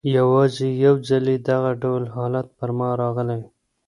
یوازي 0.17 0.69
یو 0.85 0.95
ځلې 1.09 1.35
دغه 1.49 1.71
ډول 1.81 2.03
حالت 2.15 2.47
پر 2.57 2.69
ما 2.77 2.89
راغلی. 3.01 3.41